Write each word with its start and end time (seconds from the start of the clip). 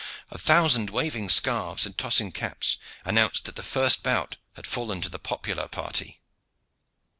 A 0.31 0.37
thousand 0.39 0.89
waving 0.89 1.29
scarves 1.29 1.85
and 1.85 1.95
tossing 1.95 2.31
caps 2.31 2.77
announced 3.05 3.45
that 3.45 3.55
the 3.55 3.61
first 3.61 4.01
bout 4.01 4.37
had 4.53 4.65
fallen 4.65 4.99
to 5.01 5.09
the 5.09 5.19
popular 5.19 5.67
party. 5.67 6.19